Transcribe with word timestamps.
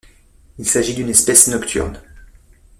Il 0.57 0.67
s'agit 0.67 0.95
d'une 0.95 1.09
espèce 1.11 1.47
nocturne. 1.47 2.01